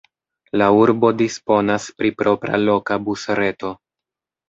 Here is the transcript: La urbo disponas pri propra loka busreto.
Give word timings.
La 0.61 0.69
urbo 0.77 1.11
disponas 1.19 1.87
pri 2.01 2.13
propra 2.25 2.63
loka 2.65 3.01
busreto. 3.07 3.79